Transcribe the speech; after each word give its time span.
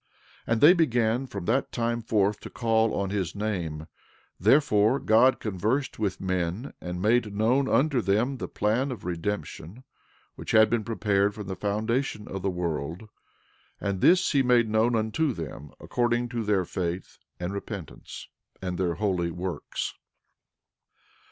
12:30 0.47 0.51
And 0.51 0.61
they 0.61 0.73
began 0.73 1.27
from 1.27 1.45
that 1.45 1.71
time 1.71 2.01
forth 2.01 2.39
to 2.39 2.49
call 2.49 2.91
on 2.95 3.11
his 3.11 3.35
name; 3.35 3.85
therefore 4.39 4.99
God 4.99 5.39
conversed 5.39 5.99
with 5.99 6.19
men, 6.19 6.73
and 6.81 6.99
made 7.03 7.35
known 7.35 7.69
unto 7.69 8.01
them 8.01 8.37
the 8.37 8.47
plan 8.47 8.91
of 8.91 9.05
redemption, 9.05 9.83
which 10.33 10.53
had 10.53 10.71
been 10.71 10.83
prepared 10.83 11.35
from 11.35 11.45
the 11.45 11.55
foundation 11.55 12.27
of 12.27 12.41
the 12.41 12.49
world; 12.49 13.09
and 13.79 14.01
this 14.01 14.31
he 14.31 14.41
made 14.41 14.67
known 14.67 14.95
unto 14.95 15.33
them 15.33 15.69
according 15.79 16.29
to 16.29 16.43
their 16.43 16.65
faith 16.65 17.19
and 17.39 17.53
repentance 17.53 18.27
and 18.59 18.79
their 18.79 18.95
holy 18.95 19.29
works. 19.29 19.93